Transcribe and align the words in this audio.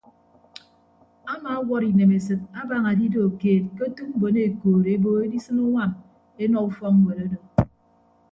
Amaawʌt 1.33 1.83
inemesịt 1.89 2.41
abaña 2.61 2.89
adido 2.93 3.21
keet 3.39 3.65
ke 3.75 3.81
otu 3.87 4.03
mbon 4.15 4.35
ekoodo 4.47 4.89
ebo 4.95 5.09
edisịn 5.25 5.57
uñwam 5.65 5.91
enọ 6.43 6.57
ufọkñwet 6.69 7.17
odo. 7.25 7.37